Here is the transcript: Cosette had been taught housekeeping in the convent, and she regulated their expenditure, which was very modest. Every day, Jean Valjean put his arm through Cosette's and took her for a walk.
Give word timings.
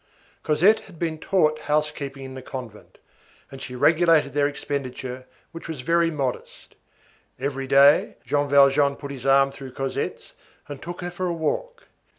Cosette 0.41 0.79
had 0.89 0.97
been 0.97 1.19
taught 1.19 1.59
housekeeping 1.59 2.25
in 2.25 2.33
the 2.33 2.41
convent, 2.41 2.97
and 3.51 3.61
she 3.61 3.75
regulated 3.75 4.33
their 4.33 4.47
expenditure, 4.47 5.27
which 5.51 5.67
was 5.69 5.81
very 5.81 6.09
modest. 6.09 6.73
Every 7.39 7.67
day, 7.67 8.17
Jean 8.25 8.49
Valjean 8.49 8.95
put 8.95 9.11
his 9.11 9.27
arm 9.27 9.51
through 9.51 9.73
Cosette's 9.73 10.33
and 10.67 10.81
took 10.81 11.01
her 11.01 11.11
for 11.11 11.27
a 11.27 11.33
walk. 11.33 11.87